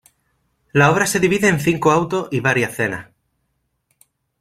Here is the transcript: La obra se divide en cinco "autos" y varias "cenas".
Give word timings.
La 0.73 0.89
obra 0.89 1.05
se 1.05 1.19
divide 1.19 1.47
en 1.47 1.59
cinco 1.59 1.91
"autos" 1.91 2.27
y 2.31 2.39
varias 2.39 2.75
"cenas". 2.75 3.09